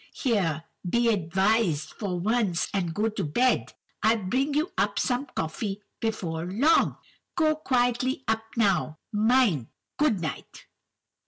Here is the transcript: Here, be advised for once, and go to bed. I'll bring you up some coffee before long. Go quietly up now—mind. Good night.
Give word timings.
Here, 0.15 0.63
be 0.89 1.09
advised 1.09 1.89
for 1.91 2.19
once, 2.19 2.67
and 2.73 2.91
go 2.95 3.07
to 3.09 3.23
bed. 3.23 3.73
I'll 4.01 4.17
bring 4.17 4.55
you 4.55 4.71
up 4.75 4.97
some 4.97 5.27
coffee 5.27 5.83
before 5.99 6.45
long. 6.47 6.97
Go 7.35 7.55
quietly 7.57 8.23
up 8.27 8.43
now—mind. 8.57 9.67
Good 9.99 10.19
night. 10.19 10.65